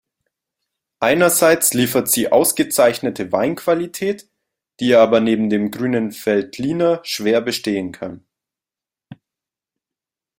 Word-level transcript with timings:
Einerseits 0.99 1.75
liefert 1.75 2.09
sie 2.09 2.31
ausgezeichnete 2.31 3.31
Weinqualität, 3.31 4.27
die 4.79 4.95
aber 4.95 5.19
neben 5.19 5.51
dem 5.51 5.69
Grünen 5.69 6.11
Veltliner 6.11 7.01
schwer 7.03 7.39
bestehen 7.39 7.91
kann. 7.91 8.25